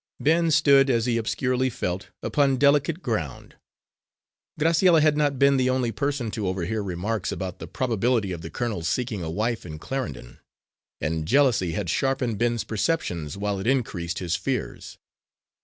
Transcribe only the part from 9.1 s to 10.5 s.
a wife in Clarendon,